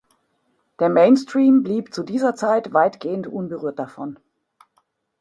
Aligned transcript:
Der 0.79 0.89
Mainstream 0.89 1.61
blieb 1.61 1.93
zu 1.93 2.01
dieser 2.01 2.33
Zeit 2.33 2.73
weitgehend 2.73 3.27
unberührt 3.27 3.77
davon. 3.77 4.17